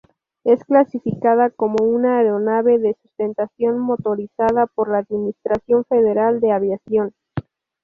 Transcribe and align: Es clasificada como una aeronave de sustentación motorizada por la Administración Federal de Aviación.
Es 0.43 0.63
clasificada 0.65 1.51
como 1.51 1.83
una 1.85 2.17
aeronave 2.17 2.79
de 2.79 2.97
sustentación 3.03 3.77
motorizada 3.77 4.65
por 4.65 4.89
la 4.89 4.97
Administración 4.97 5.85
Federal 5.85 6.39
de 6.39 6.51
Aviación. 6.51 7.11